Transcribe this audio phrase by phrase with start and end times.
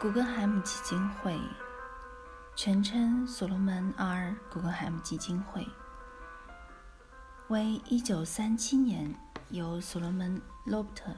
[0.00, 1.36] 古根海姆基金会，
[2.54, 5.66] 全称所罗门 ·R· 古根海姆基金会，
[7.48, 9.12] 为1937年
[9.50, 11.10] 由所罗门·罗伯特·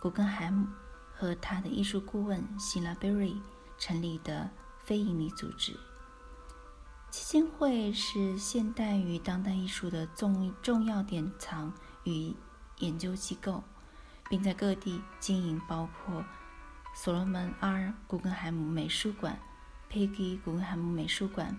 [0.00, 0.66] 古根海姆
[1.12, 3.36] 和他的艺术顾问希拉·贝瑞
[3.76, 5.78] 成立的非营利组织。
[7.10, 11.70] 基金会是现代与当代艺术的重重要典藏
[12.04, 12.34] 与
[12.78, 13.62] 研究机构，
[14.30, 16.24] 并在各地经营包括。
[16.94, 19.38] 所罗门 ·R· 古根海姆美术馆、
[19.88, 21.56] 佩吉·古根海姆美术馆、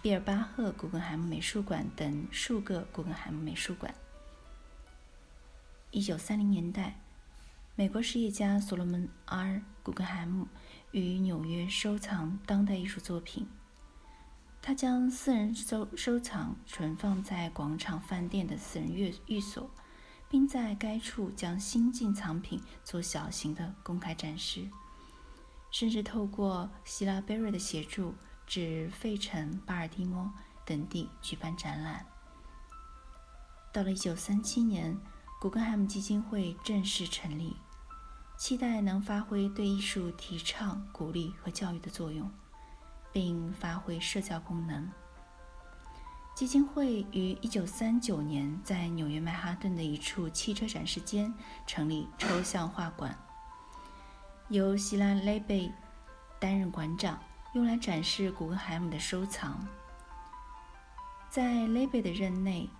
[0.00, 3.94] 毕尔巴赫古根海姆美术馆等数个古根海姆美术馆。
[5.90, 6.98] 一九三零年代，
[7.74, 10.48] 美国实业家所罗门 ·R· 古根海姆
[10.92, 13.46] 于纽约收藏当代艺术作品。
[14.62, 19.70] 他将私人收收藏存放在广场饭店的私人寓寓所。
[20.30, 24.66] 并在该处将新进藏品做小型的公开展示，
[25.72, 28.14] 甚至透过希拉·贝瑞的协助，
[28.46, 30.32] 至费城、巴尔的摩
[30.64, 32.06] 等地举办展览。
[33.72, 34.96] 到了1937年，
[35.40, 37.56] 古根海姆基金会正式成立，
[38.38, 42.30] 期待能发挥对艺术提倡、鼓励和教育的作用，
[43.12, 44.88] 并发挥社交功能。
[46.34, 51.32] 基金会于1939年在纽约曼哈顿的一处汽车展示间
[51.66, 53.14] 成立抽象画馆，
[54.48, 55.70] 由希拉·雷贝
[56.38, 57.20] 担任馆长，
[57.52, 59.66] 用来展示古根海姆的收藏。
[61.28, 62.70] 在雷贝的任内，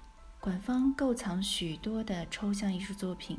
[0.41, 3.39] 馆方购藏许多的抽象艺术作品。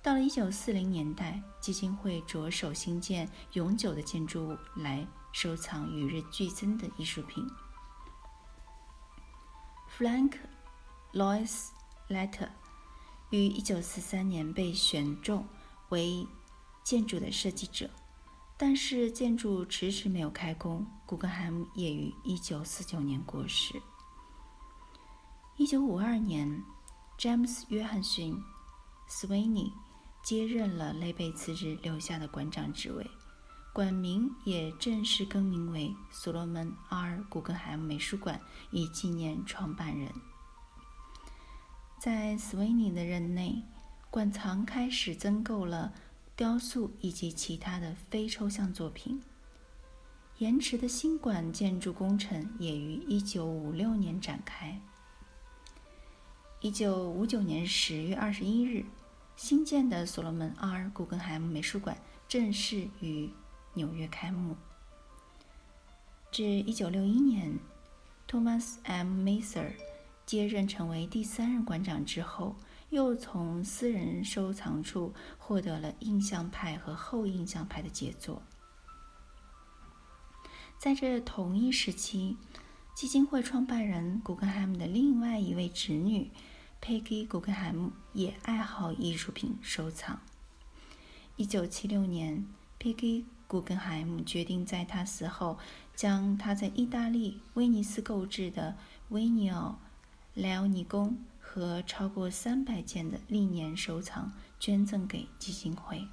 [0.00, 7.44] 到了1940年代，基金会着手兴建永久的建筑物来收藏与日俱增的艺术品。
[9.96, 10.32] Frank
[11.12, 11.68] Louis
[12.08, 12.48] Letter
[13.30, 15.46] 于1943年被选中
[15.90, 16.26] 为
[16.82, 17.88] 建筑的设计者，
[18.56, 20.84] 但是建筑迟迟没有开工。
[21.06, 23.80] 古根海姆也于1949年过世。
[25.58, 26.64] 1952年，
[27.16, 28.34] 詹姆斯·约翰逊·
[29.06, 29.72] 斯维尼
[30.24, 33.08] 接任了雷贝辞职留下的馆长职位。
[33.74, 38.40] 馆名也正式更名为所罗门 ·R· 古根海姆美术馆，
[38.70, 40.12] 以纪念创办人。
[42.00, 43.64] 在斯维尼的任内，
[44.10, 45.92] 馆藏开始增购了
[46.36, 49.20] 雕塑以及其他的非抽象作品。
[50.38, 54.80] 延迟的新馆建筑工程也于1956年展开。
[56.60, 58.86] 1959年10月21日，
[59.34, 61.98] 新建的所罗门 ·R· 古根海姆美术馆
[62.28, 63.28] 正式与。
[63.74, 64.56] 纽约开幕。
[66.30, 67.58] 至1961年，
[68.26, 69.72] 托马斯 ·M· 梅瑟尔
[70.26, 72.56] 接任成为第三任馆长之后，
[72.90, 78.42] 又从私人收藏处获得了印象派和后印象派的杰作。
[80.78, 82.36] 在这同一时期，
[82.96, 86.30] 基金会创办人古根海姆的另外一位侄女
[86.80, 90.20] 佩吉·古根海姆也爱好艺术品收藏。
[91.36, 92.46] 1976年，
[92.78, 93.26] 佩吉。
[93.54, 95.60] 古根海姆决定在他死后，
[95.94, 98.76] 将他在意大利威尼斯购置的
[99.10, 99.78] 维尼奥·
[100.42, 106.08] 莱奥尼宫和超过三百件的历年收藏捐赠给基金会。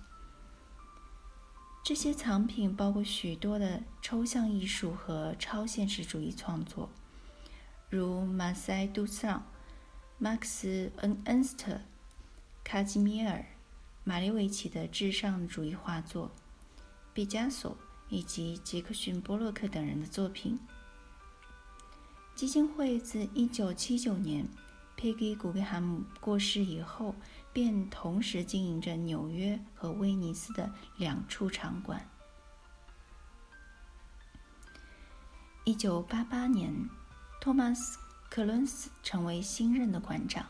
[1.84, 6.92] 这些藏品包括许多的抽象艺术和超现实主义创作，
[7.90, 9.44] 如马塞·杜尚、
[10.20, 11.82] 马克思·恩恩斯特、
[12.64, 13.40] 卡基米尔·
[14.04, 16.30] 马列维奇的至上主义画作。
[17.14, 17.78] 毕加索
[18.10, 20.60] 以及杰克逊·波洛克等人的作品。
[22.36, 24.48] 基金会自1979年
[24.96, 27.14] 佩吉·古根海姆过世以后，
[27.52, 32.10] 便同时经营着纽约和威尼斯的两处场馆。
[35.66, 36.90] 1988年，
[37.40, 37.98] 托马斯·
[38.30, 40.48] 克伦斯成为新任的馆长。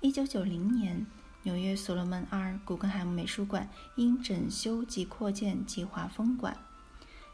[0.00, 1.06] 1990年。
[1.42, 6.54] 纽约所罗门 ·R· 古根海姆美术馆因整修及扩建计划封馆，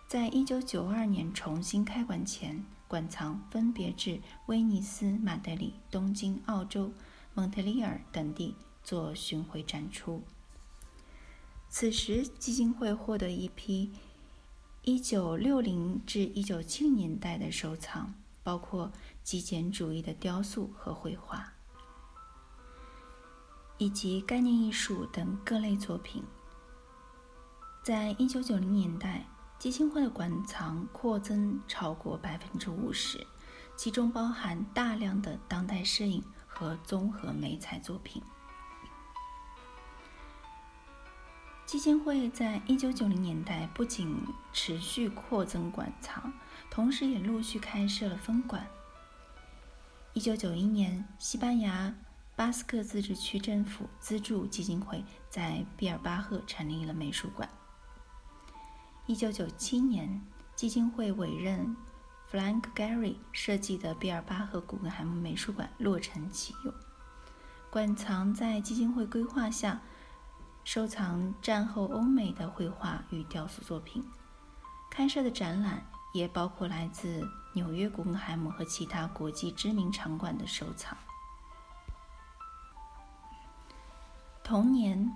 [0.06, 6.92] 在一九九二年重新开馆前，馆藏分别至威尼斯、马德里、东京、澳洲、
[7.34, 8.54] 蒙特利尔等地
[8.84, 10.22] 做巡回展出。
[11.68, 13.90] 此时，基金会获得一批
[14.82, 18.14] 一九六零至一九七零年代的收藏，
[18.44, 18.92] 包括
[19.24, 21.55] 极简主义的雕塑和绘画。
[23.78, 26.22] 以及概念艺术等各类作品。
[27.82, 29.26] 在一九九零年代，
[29.58, 33.26] 基金会的馆藏扩增超过百分之五十，
[33.76, 38.22] 其中包含大量的当代摄影和综合美彩作品。
[41.64, 44.16] 基金会在一九九零年代不仅
[44.52, 46.32] 持续扩增馆藏，
[46.70, 48.66] 同时也陆续开设了分馆。
[50.12, 51.94] 一九九一年，西班牙
[52.36, 57.48] 巴斯克自治区政府资助基金会在毕尔巴赫成立了美术馆。
[59.06, 60.20] 一九九七年，
[60.54, 61.74] 基金会委任
[62.30, 66.74] Frank Gehry 设计的毕尔巴赫古根海姆美术馆落成启用。
[67.70, 69.80] 馆藏在基金会规划下。
[70.62, 74.04] 收藏战后欧美的绘画与雕塑作品，
[74.90, 75.80] 开设的展览
[76.12, 77.24] 也包括来自
[77.54, 80.98] 纽约古根海姆和其他国际知名场馆的收藏。
[84.46, 85.12] 同年，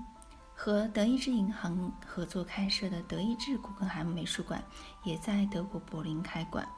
[0.57, 4.61] 和德意志银行合作开设的德意志古根海姆美术馆
[5.05, 6.69] 也在德国柏林开馆，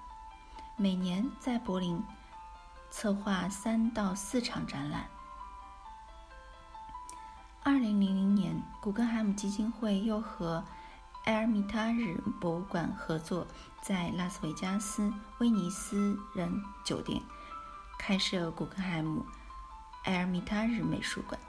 [0.76, 1.99] 每年在柏林
[2.90, 5.06] 策划三到四场展览。
[7.62, 10.62] 二零零零年，古根海姆基金会又和
[11.25, 13.46] 埃尔米塔日博物馆合作，
[13.81, 17.22] 在拉斯维加斯威尼斯人酒店
[17.98, 19.25] 开设古根海姆
[20.05, 21.40] 埃尔米塔日美术馆。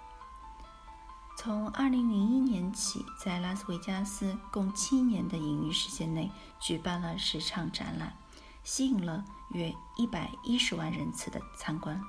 [1.36, 8.16] 从二零零一年起，在拉斯维加斯共七年的营运时间内，举办了十场展览，
[8.64, 12.02] 吸引了约一百一十万人次的参观。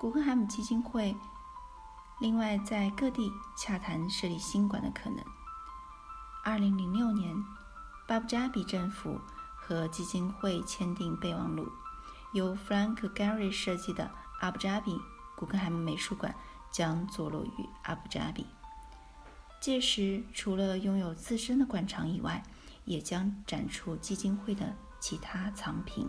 [0.00, 1.16] 古根海姆基金会。
[2.20, 5.24] 另外，在各地洽谈设立新馆的可能。
[6.44, 7.44] 二零零六年，
[8.06, 9.20] 巴布加比政府
[9.56, 11.68] 和基金会签订备忘录，
[12.32, 14.10] 由 Frank Gehry 设计的
[14.40, 15.00] 阿布扎比
[15.36, 16.34] 古根海姆美术馆
[16.72, 18.46] 将坐落于阿布扎比。
[19.60, 22.42] 届时，除了拥有自身的馆藏以外，
[22.84, 26.08] 也将展出基金会的其他藏品。